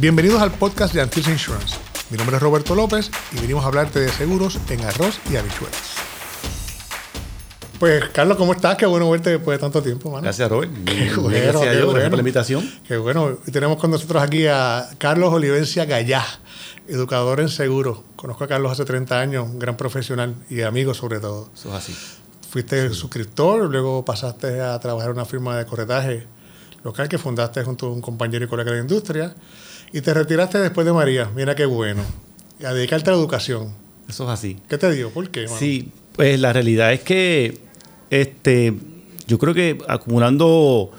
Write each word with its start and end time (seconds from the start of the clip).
Bienvenidos 0.00 0.42
al 0.42 0.50
podcast 0.50 0.92
de 0.92 1.00
Antis 1.00 1.28
Insurance. 1.28 1.76
Mi 2.10 2.16
nombre 2.18 2.36
es 2.36 2.42
Roberto 2.42 2.74
López 2.74 3.10
y 3.32 3.40
venimos 3.40 3.64
a 3.64 3.68
hablarte 3.68 4.00
de 4.00 4.08
seguros 4.08 4.58
en 4.68 4.80
arroz 4.84 5.20
y 5.30 5.36
habichuelas. 5.36 5.94
Pues, 7.78 8.08
Carlos, 8.08 8.36
¿cómo 8.36 8.54
estás? 8.54 8.76
Qué 8.76 8.86
bueno 8.86 9.08
verte 9.08 9.30
después 9.30 9.56
de 9.56 9.60
tanto 9.60 9.82
tiempo, 9.82 10.10
mano. 10.10 10.22
Gracias, 10.22 10.48
Robert. 10.50 10.72
Qué 10.84 11.14
bueno, 11.16 11.28
Gracias 11.28 11.62
qué 11.62 11.68
a 11.68 11.72
Dios, 11.72 11.86
bueno. 11.86 12.04
por 12.08 12.12
la 12.12 12.18
invitación. 12.18 12.72
Qué 12.86 12.96
bueno. 12.96 13.38
Y 13.46 13.52
tenemos 13.52 13.78
con 13.78 13.92
nosotros 13.92 14.20
aquí 14.20 14.46
a 14.48 14.88
Carlos 14.98 15.32
Olivencia 15.32 15.84
Gallá, 15.84 16.24
educador 16.88 17.40
en 17.40 17.48
seguros. 17.48 18.00
Conozco 18.16 18.44
a 18.44 18.48
Carlos 18.48 18.72
hace 18.72 18.84
30 18.84 19.20
años, 19.20 19.46
un 19.48 19.60
gran 19.60 19.76
profesional 19.76 20.34
y 20.50 20.62
amigo 20.62 20.92
sobre 20.94 21.20
todo. 21.20 21.50
Eso 21.54 21.68
es 21.68 21.74
así. 21.74 21.96
Fuiste 22.50 22.90
suscriptor, 22.90 23.70
luego 23.70 24.04
pasaste 24.04 24.60
a 24.60 24.78
trabajar 24.80 25.10
en 25.10 25.16
una 25.16 25.24
firma 25.24 25.56
de 25.56 25.66
corretaje 25.66 26.26
local 26.84 27.08
que 27.08 27.18
fundaste 27.18 27.64
junto 27.64 27.86
a 27.86 27.92
un 27.92 28.00
compañero 28.00 28.44
y 28.44 28.48
colega 28.48 28.72
de 28.72 28.80
industria 28.80 29.34
y 29.92 30.00
te 30.00 30.14
retiraste 30.14 30.58
después 30.58 30.86
de 30.86 30.92
María. 30.92 31.30
Mira 31.34 31.54
qué 31.54 31.64
bueno. 31.64 32.02
Y 32.60 32.64
a 32.64 32.72
dedicarte 32.72 33.10
a 33.10 33.14
la 33.14 33.18
educación. 33.18 33.74
Eso 34.08 34.24
es 34.24 34.30
así. 34.30 34.58
¿Qué 34.68 34.78
te 34.78 34.92
dio? 34.92 35.10
¿Por 35.10 35.30
qué? 35.30 35.44
mano? 35.44 35.56
Sí, 35.58 35.90
pues 36.14 36.38
la 36.38 36.52
realidad 36.52 36.92
es 36.92 37.00
que 37.00 37.58
este, 38.10 38.74
yo 39.26 39.38
creo 39.38 39.54
que 39.54 39.78
acumulando 39.88 40.92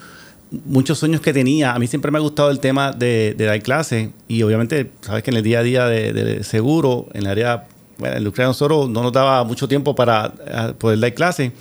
muchos 0.64 0.98
sueños 0.98 1.20
que 1.20 1.32
tenía, 1.32 1.72
a 1.72 1.78
mí 1.78 1.86
siempre 1.86 2.10
me 2.10 2.18
ha 2.18 2.20
gustado 2.20 2.50
el 2.50 2.60
tema 2.60 2.92
de, 2.92 3.34
de 3.36 3.44
dar 3.44 3.62
clases 3.62 4.10
y 4.28 4.42
obviamente, 4.42 4.90
sabes 5.00 5.22
que 5.22 5.30
en 5.30 5.36
el 5.36 5.42
día 5.42 5.60
a 5.60 5.62
día 5.62 5.86
de, 5.86 6.12
de 6.12 6.44
seguro, 6.44 7.08
en 7.12 7.22
el 7.22 7.28
área, 7.28 7.66
bueno, 7.98 8.16
en 8.16 8.24
de 8.24 8.44
nosotros 8.44 8.88
no 8.88 9.02
nos 9.02 9.12
daba 9.12 9.44
mucho 9.44 9.68
tiempo 9.68 9.94
para 9.94 10.32
eh, 10.46 10.74
poder 10.78 11.00
dar 11.00 11.14
clases. 11.14 11.52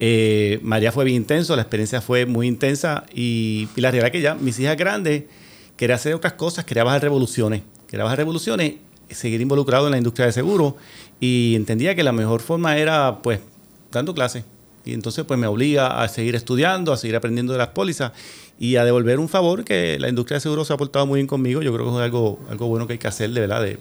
Eh, 0.00 0.60
María 0.62 0.92
fue 0.92 1.04
bien 1.04 1.16
intenso, 1.16 1.56
la 1.56 1.62
experiencia 1.62 2.00
fue 2.00 2.24
muy 2.26 2.46
intensa 2.46 3.04
y, 3.12 3.68
y 3.74 3.80
la 3.80 3.90
realidad 3.90 4.06
es 4.06 4.12
que 4.12 4.20
ya 4.20 4.34
mis 4.34 4.58
hijas 4.60 4.76
grandes 4.76 5.24
quería 5.76 5.96
hacer 5.96 6.14
otras 6.14 6.34
cosas, 6.34 6.64
quería 6.64 6.84
bajar 6.84 7.02
revoluciones, 7.02 7.62
quería 7.88 8.04
bajar 8.04 8.18
revoluciones, 8.18 8.74
seguir 9.10 9.40
involucrado 9.40 9.86
en 9.86 9.92
la 9.92 9.98
industria 9.98 10.26
de 10.26 10.32
seguro 10.32 10.76
y 11.20 11.54
entendía 11.56 11.94
que 11.94 12.02
la 12.02 12.12
mejor 12.12 12.40
forma 12.40 12.76
era 12.76 13.18
pues 13.22 13.40
dando 13.90 14.14
clases. 14.14 14.44
Y 14.84 14.94
entonces 14.94 15.24
pues 15.24 15.38
me 15.38 15.46
obliga 15.46 16.02
a 16.02 16.08
seguir 16.08 16.34
estudiando, 16.34 16.92
a 16.92 16.96
seguir 16.96 17.16
aprendiendo 17.16 17.52
de 17.52 17.58
las 17.58 17.68
pólizas 17.68 18.12
y 18.58 18.76
a 18.76 18.84
devolver 18.84 19.18
un 19.18 19.28
favor 19.28 19.64
que 19.64 19.98
la 19.98 20.08
industria 20.08 20.36
de 20.36 20.40
seguros 20.40 20.66
se 20.68 20.72
ha 20.72 20.76
portado 20.76 21.06
muy 21.06 21.18
bien 21.18 21.26
conmigo. 21.26 21.60
Yo 21.60 21.72
creo 21.74 21.86
que 21.86 21.96
es 21.96 22.02
algo, 22.02 22.38
algo 22.48 22.68
bueno 22.68 22.86
que 22.86 22.94
hay 22.94 22.98
que 22.98 23.08
hacer 23.08 23.30
de 23.30 23.40
verdad, 23.40 23.62
de 23.62 23.78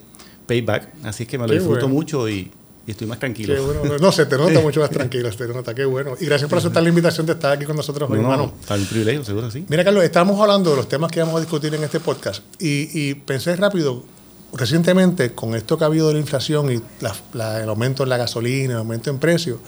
payback. 0.47 0.89
Así 1.03 1.25
que 1.25 1.37
me 1.37 1.43
lo 1.45 1.49
Qué 1.49 1.59
disfruto 1.59 1.81
bueno. 1.81 1.93
mucho 1.93 2.27
y, 2.27 2.51
y 2.87 2.91
estoy 2.91 3.05
más 3.05 3.19
tranquilo. 3.19 3.53
Qué 3.53 3.59
bueno. 3.59 3.97
No, 3.99 4.11
se 4.13 4.25
te 4.25 4.37
nota 4.37 4.59
mucho 4.61 4.79
más 4.79 4.89
tranquilo, 4.89 5.29
se 5.31 5.37
te 5.45 5.53
nota. 5.53 5.75
Qué 5.75 5.83
bueno. 5.85 6.15
Y 6.19 6.25
gracias 6.25 6.49
por 6.49 6.57
aceptar 6.59 6.81
la 6.81 6.89
invitación 6.89 7.25
de 7.25 7.33
estar 7.33 7.51
aquí 7.51 7.65
con 7.65 7.75
nosotros 7.75 8.09
hoy, 8.09 8.17
No, 8.17 8.23
no, 8.23 8.31
hermano. 8.33 8.53
no, 8.55 8.59
está 8.61 8.75
un 8.75 8.85
privilegio, 8.85 9.23
seguro 9.25 9.51
sí. 9.51 9.65
Mira, 9.67 9.83
Carlos, 9.83 10.03
estábamos 10.03 10.39
hablando 10.39 10.69
de 10.71 10.77
los 10.77 10.87
temas 10.87 11.11
que 11.11 11.19
vamos 11.19 11.35
a 11.35 11.39
discutir 11.41 11.75
en 11.75 11.83
este 11.83 11.99
podcast 11.99 12.41
y, 12.59 13.09
y 13.09 13.13
pensé 13.15 13.55
rápido, 13.57 14.03
recientemente, 14.53 15.33
con 15.33 15.55
esto 15.55 15.77
que 15.77 15.83
ha 15.83 15.87
habido 15.87 16.07
de 16.07 16.13
la 16.13 16.19
inflación 16.19 16.71
y 16.71 16.81
la- 17.01 17.15
la- 17.33 17.61
el 17.61 17.69
aumento 17.69 18.03
en 18.03 18.09
la 18.09 18.17
gasolina, 18.17 18.73
el 18.73 18.79
aumento 18.79 19.09
en 19.09 19.19
precios, 19.19 19.59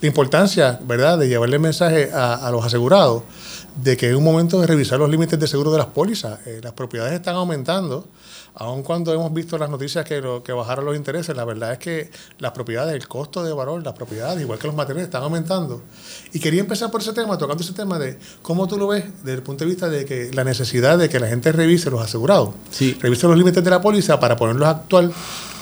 la 0.00 0.08
importancia, 0.08 0.78
¿verdad?, 0.84 1.18
de 1.18 1.28
llevarle 1.28 1.56
el 1.56 1.62
mensaje 1.62 2.10
a, 2.12 2.34
a 2.46 2.50
los 2.50 2.64
asegurados 2.64 3.22
de 3.82 3.96
que 3.96 4.10
es 4.10 4.14
un 4.16 4.24
momento 4.24 4.60
de 4.60 4.66
revisar 4.66 4.98
los 4.98 5.10
límites 5.10 5.38
de 5.38 5.46
seguro 5.46 5.70
de 5.72 5.78
las 5.78 5.86
pólizas. 5.86 6.40
Eh, 6.46 6.60
las 6.62 6.72
propiedades 6.72 7.12
están 7.14 7.36
aumentando, 7.36 8.06
aun 8.54 8.82
cuando 8.82 9.12
hemos 9.14 9.32
visto 9.32 9.56
las 9.58 9.70
noticias 9.70 10.04
que, 10.04 10.20
lo- 10.20 10.42
que 10.42 10.52
bajaron 10.52 10.84
los 10.84 10.96
intereses, 10.96 11.36
la 11.36 11.44
verdad 11.44 11.72
es 11.72 11.78
que 11.78 12.10
las 12.40 12.50
propiedades, 12.52 12.94
el 12.94 13.06
costo 13.06 13.44
de 13.44 13.52
valor, 13.52 13.82
las 13.84 13.94
propiedades, 13.94 14.40
igual 14.42 14.58
que 14.58 14.66
los 14.66 14.74
materiales, 14.76 15.04
están 15.06 15.22
aumentando. 15.22 15.82
Y 16.32 16.40
quería 16.40 16.60
empezar 16.60 16.90
por 16.90 17.00
ese 17.00 17.12
tema, 17.12 17.38
tocando 17.38 17.62
ese 17.62 17.72
tema 17.72 17.98
de 17.98 18.18
cómo 18.42 18.66
tú 18.66 18.76
lo 18.76 18.88
ves 18.88 19.04
desde 19.22 19.34
el 19.34 19.42
punto 19.42 19.64
de 19.64 19.70
vista 19.70 19.88
de 19.88 20.04
que 20.04 20.30
la 20.34 20.42
necesidad 20.44 20.98
de 20.98 21.08
que 21.08 21.20
la 21.20 21.28
gente 21.28 21.52
revise 21.52 21.90
los 21.90 22.00
asegurados, 22.02 22.50
Sí. 22.70 22.96
revise 23.00 23.28
los 23.28 23.36
límites 23.36 23.62
de 23.62 23.70
la 23.70 23.80
póliza 23.80 24.18
para 24.20 24.36
ponerlos 24.36 24.68
actual 24.68 25.12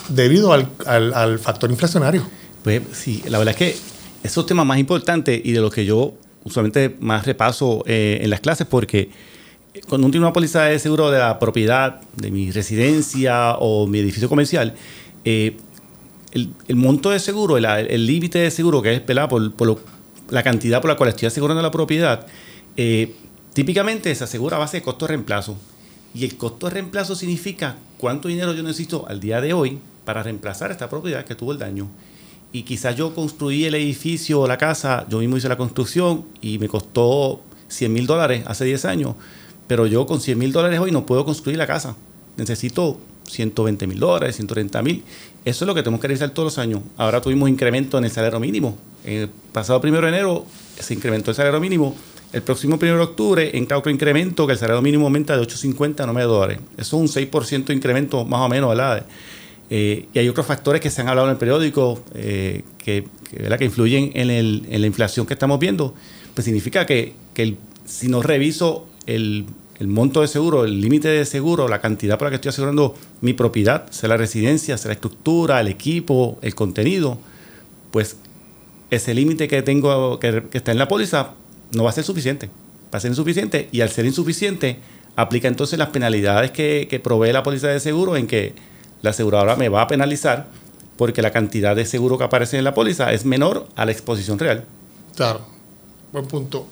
debido 0.09 0.53
al, 0.53 0.69
al- 0.85 1.39
factor 1.39 1.69
inflacionario. 1.71 2.27
Pues 2.63 2.81
sí, 2.91 3.23
la 3.27 3.37
verdad 3.37 3.53
es 3.53 3.57
que 3.57 3.77
esos 4.23 4.45
temas 4.45 4.65
más 4.65 4.77
importantes 4.77 5.39
y 5.43 5.51
de 5.51 5.61
los 5.61 5.73
que 5.73 5.85
yo 5.85 6.13
usualmente 6.43 6.95
más 6.99 7.25
repaso 7.25 7.83
eh, 7.85 8.19
en 8.21 8.29
las 8.29 8.39
clases, 8.41 8.67
porque 8.67 9.09
cuando 9.87 10.07
uno 10.07 10.11
tiene 10.11 10.25
una 10.25 10.33
póliza 10.33 10.63
de 10.63 10.79
seguro 10.79 11.11
de 11.11 11.19
la 11.19 11.39
propiedad, 11.39 12.01
de 12.15 12.31
mi 12.31 12.51
residencia 12.51 13.55
o 13.59 13.87
mi 13.87 13.99
edificio 13.99 14.27
comercial, 14.27 14.73
eh, 15.23 15.57
el, 16.31 16.75
monto 16.75 17.09
de 17.09 17.19
seguro, 17.19 17.57
el 17.57 18.05
límite 18.05 18.39
de 18.39 18.51
seguro, 18.51 18.81
que 18.81 18.93
es 18.95 19.05
¿verdad? 19.05 19.29
por, 19.29 19.81
la 20.29 20.43
cantidad 20.43 20.81
por 20.81 20.89
la 20.89 20.97
cual 20.97 21.09
estoy 21.09 21.27
asegurando 21.27 21.61
la 21.61 21.71
propiedad, 21.71 22.27
eh, 22.77 23.15
típicamente 23.53 24.13
se 24.13 24.23
asegura 24.23 24.57
a 24.57 24.59
base 24.59 24.77
de 24.77 24.83
costo 24.83 25.05
de 25.05 25.09
reemplazo. 25.09 25.57
Y 26.13 26.25
el 26.25 26.37
costo 26.37 26.67
de 26.67 26.73
reemplazo 26.73 27.15
significa 27.15 27.77
cuánto 27.97 28.27
dinero 28.27 28.53
yo 28.53 28.63
necesito 28.63 29.05
al 29.07 29.19
día 29.19 29.41
de 29.41 29.53
hoy 29.53 29.79
para 30.05 30.23
reemplazar 30.23 30.71
esta 30.71 30.89
propiedad 30.89 31.25
que 31.25 31.35
tuvo 31.35 31.51
el 31.51 31.59
daño. 31.59 31.87
Y 32.51 32.63
quizás 32.63 32.95
yo 32.95 33.13
construí 33.13 33.65
el 33.65 33.75
edificio 33.75 34.41
o 34.41 34.47
la 34.47 34.57
casa, 34.57 35.05
yo 35.09 35.19
mismo 35.19 35.37
hice 35.37 35.49
la 35.49 35.57
construcción 35.57 36.25
y 36.41 36.57
me 36.57 36.67
costó 36.67 37.41
100 37.67 37.93
mil 37.93 38.07
dólares 38.07 38.43
hace 38.47 38.65
10 38.65 38.85
años, 38.85 39.15
pero 39.67 39.85
yo 39.85 40.07
con 40.07 40.19
100 40.19 40.37
mil 40.37 40.51
dólares 40.51 40.79
hoy 40.79 40.91
no 40.91 41.05
puedo 41.05 41.25
construir 41.25 41.57
la 41.59 41.67
casa. 41.67 41.95
Necesito 42.37 42.99
120 43.29 43.85
mil 43.85 43.99
dólares, 43.99 44.35
130 44.35 44.81
mil. 44.81 45.03
Eso 45.45 45.65
es 45.65 45.67
lo 45.67 45.75
que 45.75 45.83
tenemos 45.83 46.01
que 46.01 46.07
realizar 46.07 46.31
todos 46.31 46.47
los 46.47 46.57
años. 46.57 46.81
Ahora 46.97 47.21
tuvimos 47.21 47.49
incremento 47.49 47.97
en 47.97 48.05
el 48.05 48.11
salario 48.11 48.39
mínimo. 48.39 48.77
El 49.05 49.29
pasado 49.51 49.79
primero 49.79 50.07
de 50.07 50.13
enero 50.13 50.45
se 50.79 50.93
incrementó 50.93 51.31
el 51.31 51.35
salario 51.35 51.59
mínimo. 51.59 51.95
El 52.31 52.43
próximo 52.43 52.77
primero 52.77 52.99
de 52.99 53.05
octubre 53.05 53.57
entra 53.57 53.77
otro 53.77 53.91
incremento 53.91 54.45
que 54.45 54.53
el 54.53 54.59
salario 54.59 54.81
mínimo 54.81 55.05
aumenta 55.05 55.35
de 55.35 55.41
8.50 55.43 56.01
a 56.01 56.05
9 56.05 56.23
dólares. 56.23 56.59
Eso 56.77 57.03
es 57.03 57.17
un 57.17 57.23
6% 57.23 57.65
de 57.65 57.73
incremento 57.73 58.23
más 58.23 58.41
o 58.41 58.49
menos, 58.49 58.69
¿verdad? 58.69 59.05
Eh, 59.71 60.07
y 60.13 60.19
hay 60.19 60.29
otros 60.29 60.45
factores 60.45 60.81
que 60.81 60.91
se 60.91 61.01
han 61.01 61.07
hablado 61.07 61.27
en 61.27 61.31
el 61.31 61.37
periódico 61.37 62.03
eh, 62.13 62.63
que, 62.77 63.07
que, 63.29 63.57
que 63.57 63.65
influyen 63.65 64.11
en, 64.13 64.81
la 64.81 64.87
inflación 64.87 65.25
que 65.25 65.33
estamos 65.33 65.59
viendo. 65.59 65.95
Pues 66.35 66.45
significa 66.45 66.85
que, 66.85 67.13
si 67.85 68.07
no 68.09 68.21
reviso 68.21 68.87
el, 69.07 69.47
el 69.79 69.87
monto 69.87 70.21
de 70.21 70.27
seguro, 70.27 70.65
el 70.65 70.81
límite 70.81 71.07
de 71.07 71.25
seguro, 71.25 71.67
la 71.67 71.81
cantidad 71.81 72.19
por 72.19 72.27
la 72.27 72.29
que 72.29 72.35
estoy 72.35 72.49
asegurando 72.49 72.95
mi 73.21 73.33
propiedad, 73.33 73.89
sea 73.89 74.07
la 74.07 74.17
residencia, 74.17 74.77
sea 74.77 74.89
la 74.89 74.93
estructura, 74.93 75.59
el 75.61 75.67
equipo, 75.67 76.37
el 76.43 76.53
contenido, 76.53 77.17
pues 77.89 78.17
ese 78.91 79.15
límite 79.15 79.47
que 79.47 79.63
tengo, 79.63 80.19
que, 80.19 80.43
que 80.51 80.59
está 80.59 80.71
en 80.71 80.77
la 80.77 80.87
póliza, 80.87 81.33
no 81.71 81.83
va 81.83 81.89
a 81.89 81.93
ser 81.93 82.03
suficiente. 82.03 82.49
Va 82.93 82.97
a 82.97 82.99
ser 82.99 83.11
insuficiente 83.11 83.69
y 83.71 83.81
al 83.81 83.89
ser 83.89 84.05
insuficiente, 84.05 84.79
aplica 85.15 85.47
entonces 85.47 85.77
las 85.77 85.89
penalidades 85.89 86.51
que, 86.51 86.87
que 86.89 86.99
provee 86.99 87.31
la 87.31 87.43
póliza 87.43 87.67
de 87.67 87.79
seguro 87.79 88.15
en 88.15 88.27
que 88.27 88.53
la 89.01 89.11
aseguradora 89.11 89.55
me 89.55 89.69
va 89.69 89.83
a 89.83 89.87
penalizar 89.87 90.47
porque 90.97 91.21
la 91.21 91.31
cantidad 91.31 91.75
de 91.75 91.85
seguro 91.85 92.17
que 92.17 92.25
aparece 92.25 92.57
en 92.57 92.65
la 92.65 92.73
póliza 92.73 93.13
es 93.13 93.23
menor 93.23 93.69
a 93.75 93.85
la 93.85 93.91
exposición 93.91 94.37
real. 94.37 94.65
Claro, 95.15 95.41
buen 96.11 96.27
punto. 96.27 96.67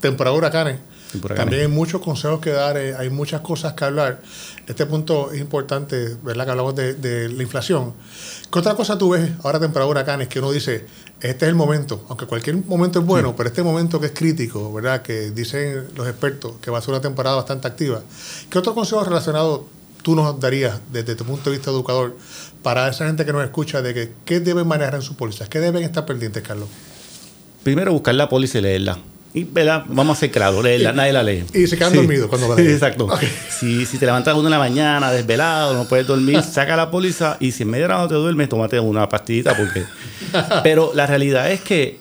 Temporada 0.00 0.32
de 0.32 0.38
huracanes. 0.38 0.76
También 1.20 1.62
hay 1.62 1.68
muchos 1.68 2.00
consejos 2.00 2.40
que 2.40 2.50
dar, 2.50 2.76
eh, 2.76 2.94
hay 2.96 3.10
muchas 3.10 3.40
cosas 3.40 3.74
que 3.74 3.84
hablar. 3.84 4.20
Este 4.66 4.86
punto 4.86 5.30
es 5.32 5.40
importante, 5.40 6.16
¿verdad? 6.22 6.44
Que 6.44 6.50
hablamos 6.50 6.74
de, 6.74 6.94
de 6.94 7.28
la 7.28 7.42
inflación. 7.42 7.94
¿Qué 8.52 8.58
otra 8.58 8.74
cosa 8.74 8.96
tú 8.96 9.10
ves 9.10 9.30
ahora 9.42 9.58
temporada 9.60 9.86
de 9.86 9.90
huracanes 9.90 10.28
que 10.28 10.38
uno 10.38 10.52
dice, 10.52 10.86
este 11.20 11.46
es 11.46 11.48
el 11.48 11.54
momento, 11.54 12.04
aunque 12.08 12.26
cualquier 12.26 12.56
momento 12.66 13.00
es 13.00 13.06
bueno, 13.06 13.34
pero 13.34 13.48
este 13.48 13.62
momento 13.62 13.98
que 13.98 14.06
es 14.06 14.12
crítico, 14.12 14.72
¿verdad? 14.72 15.00
Que 15.02 15.30
dicen 15.30 15.88
los 15.96 16.06
expertos 16.06 16.52
que 16.60 16.70
va 16.70 16.78
a 16.78 16.80
ser 16.82 16.90
una 16.90 17.00
temporada 17.00 17.36
bastante 17.36 17.66
activa. 17.66 18.02
¿Qué 18.50 18.58
otro 18.58 18.74
consejo 18.74 19.02
relacionado 19.04 19.66
tú 20.02 20.14
nos 20.14 20.38
darías 20.38 20.80
desde 20.92 21.14
tu 21.14 21.24
punto 21.24 21.48
de 21.48 21.56
vista 21.56 21.70
educador 21.70 22.16
para 22.62 22.88
esa 22.88 23.06
gente 23.06 23.24
que 23.24 23.32
nos 23.32 23.42
escucha 23.42 23.80
de 23.80 23.94
que 23.94 24.12
qué 24.26 24.40
deben 24.40 24.66
manejar 24.66 24.96
en 24.96 25.02
sus 25.02 25.16
pólizas? 25.16 25.48
¿Qué 25.48 25.60
deben 25.60 25.82
estar 25.82 26.04
pendientes, 26.04 26.42
Carlos? 26.42 26.68
Primero 27.62 27.92
buscar 27.92 28.14
la 28.14 28.28
póliza 28.28 28.58
y 28.58 28.60
leerla. 28.60 28.98
Y, 29.34 29.42
¿verdad? 29.42 29.84
Vamos 29.88 30.16
a 30.16 30.20
ser 30.20 30.30
claros, 30.30 30.62
leerla, 30.62 30.92
nadie 30.92 31.12
la 31.12 31.24
lee. 31.24 31.44
Y 31.52 31.66
se 31.66 31.76
quedan 31.76 31.92
dormidos 31.92 32.28
cuando 32.28 32.48
la 32.48 32.54
leen. 32.54 32.70
Exacto. 32.72 33.08
Si, 33.50 33.84
si 33.84 33.98
te 33.98 34.06
levantas 34.06 34.28
a 34.28 34.34
las 34.34 34.38
1 34.38 34.44
de 34.44 34.50
la 34.50 34.60
mañana, 34.60 35.10
desvelado, 35.10 35.74
no 35.74 35.88
puedes 35.88 36.06
dormir, 36.06 36.40
saca 36.52 36.76
la 36.76 36.88
póliza 36.88 37.36
y 37.40 37.50
si 37.50 37.64
en 37.64 37.70
media 37.70 37.86
hora 37.86 37.98
no 37.98 38.08
te 38.08 38.14
duermes, 38.14 38.48
tómate 38.48 38.78
una 38.78 39.08
pastillita 39.08 39.56
porque... 39.56 39.84
Pero 40.62 40.92
la 40.94 41.06
realidad 41.06 41.50
es 41.50 41.60
que 41.62 41.98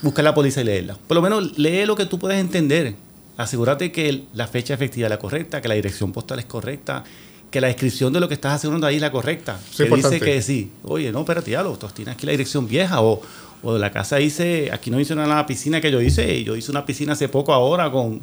busca 0.00 0.22
la 0.22 0.34
póliza 0.34 0.62
y 0.62 0.64
leerla. 0.64 0.96
Por 1.06 1.16
lo 1.16 1.22
menos 1.22 1.58
lee 1.58 1.84
lo 1.84 1.96
que 1.96 2.06
tú 2.06 2.18
puedes 2.18 2.40
entender. 2.40 2.94
Asegúrate 3.36 3.92
que 3.92 4.24
la 4.32 4.46
fecha 4.46 4.72
efectiva 4.72 5.06
es 5.06 5.10
la 5.10 5.18
correcta, 5.18 5.60
que 5.60 5.68
la 5.68 5.74
dirección 5.74 6.12
postal 6.12 6.38
es 6.38 6.46
correcta, 6.46 7.04
que 7.50 7.60
la 7.60 7.66
descripción 7.66 8.12
de 8.12 8.20
lo 8.20 8.28
que 8.28 8.34
estás 8.34 8.54
asegurando 8.54 8.86
ahí 8.86 8.96
es 8.96 9.00
la 9.00 9.10
correcta. 9.10 9.58
Sí, 9.72 9.84
que 9.84 9.96
dice 9.96 10.20
que 10.20 10.40
sí. 10.42 10.70
Oye, 10.84 11.10
no, 11.10 11.20
espérate, 11.20 11.50
ya, 11.50 11.62
lo, 11.62 11.76
tú 11.76 11.86
tienes 11.88 12.14
aquí 12.14 12.26
la 12.26 12.32
dirección 12.32 12.68
vieja 12.68 13.00
o, 13.02 13.20
o 13.62 13.76
la 13.76 13.90
casa 13.90 14.16
dice, 14.16 14.70
aquí 14.72 14.90
no 14.90 15.00
hice 15.00 15.12
una 15.12 15.26
la 15.26 15.46
piscina 15.46 15.80
que 15.80 15.90
yo 15.90 16.00
hice, 16.00 16.44
yo 16.44 16.56
hice 16.56 16.70
una 16.70 16.86
piscina 16.86 17.14
hace 17.14 17.28
poco 17.28 17.52
ahora 17.52 17.90
con, 17.90 18.20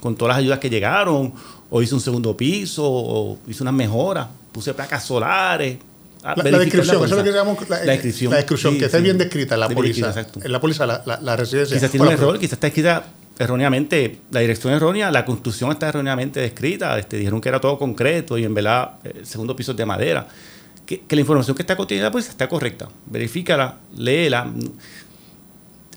con 0.00 0.16
todas 0.16 0.36
las 0.36 0.38
ayudas 0.38 0.58
que 0.58 0.70
llegaron, 0.70 1.32
o 1.68 1.82
hice 1.82 1.94
un 1.94 2.00
segundo 2.00 2.36
piso, 2.36 2.84
o 2.86 3.38
hice 3.46 3.62
unas 3.62 3.74
mejoras, 3.74 4.26
puse 4.52 4.72
placas 4.74 5.04
solares. 5.04 5.78
Ah, 6.22 6.34
La, 6.36 6.44
descripción, 6.58 6.96
eso 6.96 7.04
es 7.04 7.10
lo 7.10 7.24
que 7.24 7.32
llamamos 7.32 7.68
la, 7.68 7.84
La 7.84 7.92
descripción. 7.92 8.30
La 8.30 8.36
descripción, 8.38 8.74
Sí, 8.74 8.78
que 8.78 8.84
esté 8.86 8.98
sí. 8.98 9.04
bien 9.04 9.16
descrita 9.16 9.54
en 9.54 9.60
la 9.60 9.68
póliza. 9.70 10.14
En 10.42 10.52
la 10.52 10.60
póliza, 10.60 10.86
la, 10.86 11.36
residencia. 11.36 11.76
Quizás 11.76 11.90
tiene 11.90 12.06
un 12.06 12.12
error, 12.12 12.38
quizás 12.38 12.54
está 12.54 12.66
escrita 12.66 13.04
erróneamente, 13.40 14.18
la 14.30 14.40
dirección 14.40 14.74
errónea, 14.74 15.10
la 15.10 15.24
construcción 15.24 15.72
está 15.72 15.88
erróneamente 15.88 16.40
descrita, 16.40 16.98
este, 16.98 17.16
dijeron 17.16 17.40
que 17.40 17.48
era 17.48 17.58
todo 17.58 17.78
concreto 17.78 18.36
y 18.36 18.44
en 18.44 18.52
verdad 18.52 18.98
el 19.02 19.24
segundo 19.24 19.56
piso 19.56 19.72
es 19.72 19.78
de 19.78 19.86
madera. 19.86 20.28
Que, 20.84 21.02
la 21.08 21.20
información 21.20 21.56
que 21.56 21.62
está 21.62 21.74
contenida 21.74 22.10
pues 22.10 22.28
está 22.28 22.48
correcta. 22.50 22.88
Verifícala, 23.06 23.78
léela, 23.96 24.52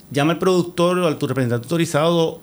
llama 0.10 0.31
al 0.31 0.40
productor 0.40 1.00
o 1.00 1.07
al 1.07 1.18
tu 1.18 1.28
representante 1.28 1.66
autorizado 1.66 2.42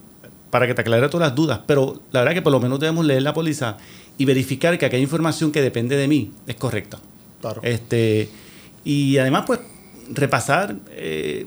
para 0.50 0.67
que 0.67 0.75
te 0.75 0.82
aclare 0.82 1.08
todas 1.08 1.29
las 1.29 1.35
dudas, 1.35 1.61
pero 1.67 2.03
la 2.12 2.20
verdad 2.20 2.35
que 2.35 2.43
por 2.43 2.53
lo 2.53 2.61
menos 2.61 2.79
debemos 2.79 3.06
leer 3.06 3.23
la 3.23 3.32
póliza 3.32 3.79
y 4.19 4.26
verificar 4.26 4.76
que 4.76 4.85
aquella 4.85 5.03
información 5.03 5.50
que 5.50 5.62
depende 5.62 5.96
de 5.96 6.08
mí 6.08 6.31
es 6.46 6.56
correcta. 6.56 6.99
Claro. 7.41 7.62
Este, 7.64 8.29
y 8.85 9.17
además, 9.17 9.44
pues, 9.46 9.61
repasar 10.12 10.76
eh, 10.91 11.46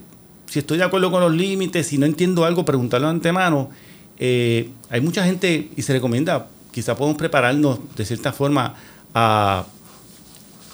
si 0.54 0.60
estoy 0.60 0.78
de 0.78 0.84
acuerdo 0.84 1.10
con 1.10 1.20
los 1.20 1.32
límites, 1.32 1.88
si 1.88 1.98
no 1.98 2.06
entiendo 2.06 2.44
algo, 2.44 2.64
preguntarlo 2.64 3.08
de 3.08 3.14
antemano. 3.14 3.70
Eh, 4.18 4.70
hay 4.88 5.00
mucha 5.00 5.24
gente 5.24 5.68
y 5.74 5.82
se 5.82 5.92
recomienda, 5.92 6.46
quizá 6.70 6.94
podemos 6.94 7.18
prepararnos 7.18 7.80
de 7.96 8.04
cierta 8.04 8.32
forma 8.32 8.76
a, 9.12 9.64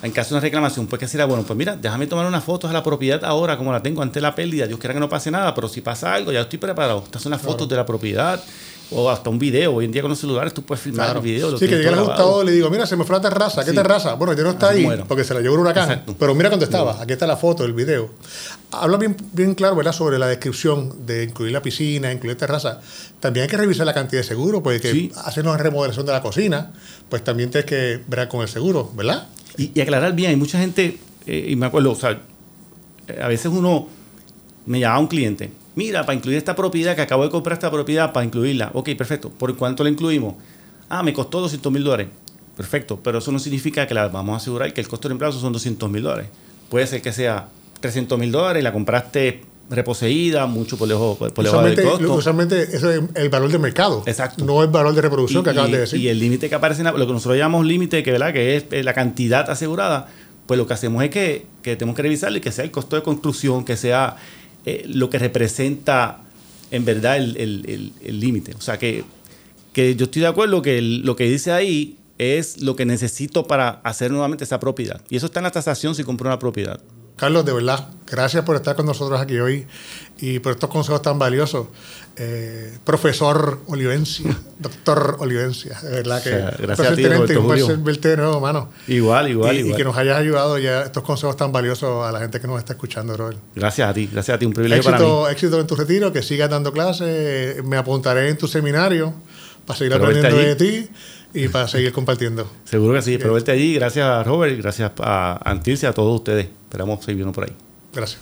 en 0.02 0.12
caso 0.12 0.28
de 0.28 0.34
una 0.34 0.42
reclamación, 0.42 0.86
pues 0.86 1.00
que 1.00 1.08
será 1.08 1.24
bueno, 1.24 1.44
pues 1.44 1.56
mira, 1.56 1.76
déjame 1.76 2.06
tomar 2.06 2.26
unas 2.26 2.44
fotos 2.44 2.68
de 2.68 2.74
la 2.74 2.82
propiedad 2.82 3.24
ahora, 3.24 3.56
como 3.56 3.72
la 3.72 3.82
tengo 3.82 4.02
ante 4.02 4.20
la 4.20 4.34
pérdida, 4.34 4.66
Dios 4.66 4.78
quiera 4.78 4.92
que 4.92 5.00
no 5.00 5.08
pase 5.08 5.30
nada, 5.30 5.54
pero 5.54 5.66
si 5.66 5.80
pasa 5.80 6.12
algo, 6.12 6.30
ya 6.30 6.42
estoy 6.42 6.58
preparado. 6.58 7.02
Estas 7.02 7.22
son 7.22 7.30
las 7.30 7.40
fotos 7.40 7.66
de 7.66 7.76
la 7.76 7.86
propiedad, 7.86 8.38
o 8.90 9.10
hasta 9.10 9.30
un 9.30 9.38
video. 9.38 9.74
Hoy 9.74 9.84
en 9.84 9.92
día 9.92 10.02
con 10.02 10.10
los 10.10 10.18
celulares 10.18 10.52
tú 10.52 10.62
puedes 10.62 10.82
filmar 10.82 11.16
el 11.16 11.22
video. 11.22 11.56
sí, 11.56 11.66
que 11.66 11.76
llegue 11.76 11.88
el 11.88 11.94
ajustador 11.94 12.44
y 12.44 12.48
le 12.48 12.52
digo, 12.52 12.70
mira, 12.70 12.86
se 12.86 12.96
me 12.96 13.04
fue 13.04 13.16
la 13.16 13.22
terraza. 13.22 13.64
¿Qué 13.64 13.72
terraza? 13.72 14.14
Bueno, 14.14 14.32
ya 14.32 14.42
no 14.42 14.50
está 14.50 14.70
ahí 14.70 14.86
porque 15.06 15.24
se 15.24 15.34
la 15.34 15.40
llevó 15.40 15.54
un 15.54 15.60
huracán. 15.60 16.04
Pero 16.18 16.34
mira 16.34 16.50
dónde 16.50 16.64
estaba. 16.64 17.00
Aquí 17.00 17.12
está 17.12 17.26
la 17.26 17.36
foto, 17.36 17.64
el 17.64 17.72
video. 17.72 18.10
Habla 18.72 18.98
bien, 18.98 19.16
bien 19.32 19.54
claro, 19.54 19.74
¿verdad?, 19.74 19.92
sobre 19.92 20.18
la 20.18 20.28
descripción 20.28 21.06
de 21.06 21.24
incluir 21.24 21.52
la 21.52 21.62
piscina, 21.62 22.12
incluir 22.12 22.36
terraza. 22.36 22.80
También 23.18 23.42
hay 23.44 23.48
que 23.48 23.56
revisar 23.56 23.84
la 23.84 23.94
cantidad 23.94 24.22
de 24.22 24.28
seguro, 24.28 24.62
porque 24.62 24.92
sí. 24.92 25.12
hacer 25.24 25.46
una 25.46 25.56
remodelación 25.56 26.06
de 26.06 26.12
la 26.12 26.22
cocina, 26.22 26.72
pues 27.08 27.24
también 27.24 27.50
tienes 27.50 27.68
que 27.68 28.00
ver 28.06 28.28
con 28.28 28.42
el 28.42 28.48
seguro, 28.48 28.90
¿verdad? 28.94 29.26
Y, 29.56 29.78
aclarar 29.80 30.14
bien, 30.14 30.30
hay 30.30 30.36
mucha 30.36 30.58
gente, 30.58 30.98
eh, 31.26 31.46
y 31.48 31.56
me 31.56 31.66
acuerdo, 31.66 31.90
o 31.90 31.96
sea, 31.96 32.20
a 33.20 33.28
veces 33.28 33.46
uno 33.46 33.88
me 34.66 34.78
llama 34.78 35.00
un 35.00 35.06
cliente 35.08 35.50
Mira, 35.80 36.04
para 36.04 36.14
incluir 36.14 36.36
esta 36.36 36.54
propiedad, 36.54 36.94
que 36.94 37.00
acabo 37.00 37.24
de 37.24 37.30
comprar 37.30 37.54
esta 37.54 37.70
propiedad, 37.70 38.12
para 38.12 38.26
incluirla. 38.26 38.70
Ok, 38.74 38.90
perfecto. 38.98 39.30
¿Por 39.30 39.56
cuánto 39.56 39.82
la 39.82 39.88
incluimos? 39.88 40.34
Ah, 40.90 41.02
me 41.02 41.14
costó 41.14 41.40
200 41.40 41.72
mil 41.72 41.82
dólares. 41.82 42.08
Perfecto, 42.54 43.00
pero 43.02 43.20
eso 43.20 43.32
no 43.32 43.38
significa 43.38 43.86
que 43.86 43.94
la 43.94 44.08
vamos 44.08 44.34
a 44.34 44.36
asegurar 44.36 44.74
que 44.74 44.82
el 44.82 44.88
costo 44.88 45.08
de 45.08 45.12
reemplazo 45.12 45.40
son 45.40 45.54
200 45.54 45.90
mil 45.90 46.02
dólares. 46.02 46.28
Puede 46.68 46.86
ser 46.86 47.00
que 47.00 47.14
sea 47.14 47.48
300 47.80 48.18
mil 48.18 48.30
dólares 48.30 48.60
y 48.60 48.64
la 48.64 48.74
compraste 48.74 49.40
reposeída, 49.70 50.44
mucho 50.44 50.76
por 50.76 50.86
lejos, 50.86 51.16
por 51.16 51.32
del 51.32 51.82
costo. 51.82 52.14
Usualmente 52.14 52.60
eso 52.60 52.90
es 52.90 53.00
el 53.14 53.30
valor 53.30 53.50
de 53.50 53.58
mercado. 53.58 54.02
Exacto. 54.04 54.44
No 54.44 54.62
el 54.62 54.68
valor 54.68 54.94
de 54.94 55.00
reproducción 55.00 55.42
que 55.42 55.48
acabas 55.48 55.70
de 55.70 55.78
decir. 55.78 55.98
Y 55.98 56.08
el 56.08 56.18
límite 56.18 56.50
que 56.50 56.56
aparece, 56.56 56.82
en 56.82 56.88
lo 56.88 57.06
que 57.06 57.12
nosotros 57.14 57.38
llamamos 57.38 57.64
límite, 57.64 58.02
que, 58.02 58.12
¿verdad? 58.12 58.34
que 58.34 58.56
es 58.56 58.66
eh, 58.70 58.82
la 58.82 58.92
cantidad 58.92 59.48
asegurada, 59.48 60.08
pues 60.44 60.58
lo 60.58 60.66
que 60.66 60.74
hacemos 60.74 61.02
es 61.04 61.08
que, 61.08 61.46
que 61.62 61.76
tenemos 61.76 61.96
que 61.96 62.02
revisarle 62.02 62.42
que 62.42 62.52
sea 62.52 62.64
el 62.64 62.70
costo 62.70 62.96
de 62.96 63.02
construcción, 63.02 63.64
que 63.64 63.78
sea 63.78 64.16
eh, 64.70 64.84
lo 64.86 65.10
que 65.10 65.18
representa 65.18 66.20
en 66.70 66.84
verdad 66.84 67.16
el 67.16 68.20
límite. 68.20 68.54
O 68.56 68.60
sea, 68.60 68.78
que, 68.78 69.04
que, 69.72 69.96
yo 69.96 70.04
estoy 70.04 70.22
de 70.22 70.28
acuerdo 70.28 70.62
que 70.62 70.80
lo 70.80 71.16
que 71.16 71.24
dice 71.24 71.52
ahí 71.52 71.96
es 72.18 72.60
lo 72.60 72.76
que 72.76 72.84
necesito 72.84 73.46
para 73.46 73.80
hacer 73.82 74.10
nuevamente 74.10 74.44
esa 74.44 74.60
propiedad. 74.60 75.00
Y 75.08 75.16
eso 75.16 75.26
está 75.26 75.40
en 75.40 75.44
la 75.44 75.50
tasación 75.50 75.94
si 75.94 76.04
compro 76.04 76.28
una 76.28 76.38
propiedad. 76.38 76.78
Carlos, 77.16 77.44
de 77.44 77.52
verdad, 77.52 77.88
gracias 78.10 78.44
por 78.44 78.56
estar 78.56 78.76
con 78.76 78.86
nosotros 78.86 79.20
aquí 79.20 79.38
hoy 79.38 79.66
y 80.20 80.38
por 80.38 80.52
estos 80.52 80.68
consejos 80.70 81.02
tan 81.02 81.18
valiosos. 81.18 81.68
Eh, 82.16 82.76
profesor 82.84 83.60
Olivencia, 83.68 84.36
doctor 84.58 85.16
Olivencia, 85.20 85.78
de 85.80 85.90
verdad 85.90 86.22
que 86.22 86.30
gracias 86.62 86.92
a 86.92 86.94
ti, 86.94 87.04
un 87.04 87.46
placer 87.46 87.78
verte 87.78 88.08
de 88.08 88.16
nuevo, 88.18 88.40
mano. 88.40 88.70
Igual, 88.88 89.30
igual, 89.30 89.56
y, 89.56 89.58
igual. 89.60 89.74
Y 89.74 89.76
que 89.76 89.84
nos 89.84 89.96
hayas 89.96 90.18
ayudado 90.18 90.58
ya 90.58 90.82
estos 90.82 91.02
consejos 91.02 91.36
tan 91.36 91.52
valiosos 91.52 92.06
a 92.06 92.12
la 92.12 92.20
gente 92.20 92.40
que 92.40 92.46
nos 92.46 92.58
está 92.58 92.74
escuchando, 92.74 93.16
Robert. 93.16 93.38
Gracias 93.54 93.88
a 93.88 93.94
ti, 93.94 94.08
gracias 94.12 94.34
a 94.34 94.38
ti, 94.38 94.44
un 94.44 94.52
privilegio 94.52 94.90
éxito, 94.90 95.08
para 95.08 95.28
mí. 95.28 95.32
Éxito 95.32 95.60
en 95.60 95.66
tu 95.66 95.76
retiro, 95.76 96.12
que 96.12 96.22
sigas 96.22 96.50
dando 96.50 96.72
clases, 96.72 97.64
me 97.64 97.76
apuntaré 97.76 98.28
en 98.28 98.36
tu 98.36 98.48
seminario 98.48 99.14
para 99.64 99.78
seguir 99.78 99.94
aprendiendo 99.94 100.36
de 100.36 100.56
ti 100.56 100.88
y 101.32 101.48
para 101.48 101.68
seguir 101.68 101.92
compartiendo. 101.92 102.50
Seguro 102.64 102.94
que 102.94 103.02
sí, 103.02 103.18
pero 103.18 103.34
verte 103.34 103.52
allí. 103.52 103.74
Gracias 103.74 104.04
a 104.04 104.22
Robert, 104.24 104.56
gracias 104.58 104.92
a 104.98 105.40
Antilce, 105.44 105.86
a 105.86 105.92
todos 105.92 106.16
ustedes. 106.16 106.48
Esperamos 106.68 107.04
seguir 107.04 107.16
viendo 107.16 107.32
por 107.32 107.44
ahí. 107.44 107.69
Gracias. 107.92 108.20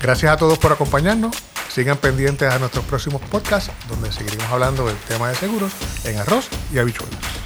Gracias 0.00 0.32
a 0.32 0.36
todos 0.36 0.58
por 0.58 0.72
acompañarnos. 0.72 1.36
Sigan 1.68 1.98
pendientes 1.98 2.50
a 2.50 2.58
nuestros 2.58 2.84
próximos 2.84 3.20
podcasts, 3.22 3.70
donde 3.88 4.10
seguiremos 4.12 4.50
hablando 4.50 4.86
del 4.86 4.96
tema 4.96 5.28
de 5.28 5.36
seguros 5.36 5.72
en 6.04 6.18
arroz 6.18 6.48
y 6.72 6.78
habichuelas. 6.78 7.39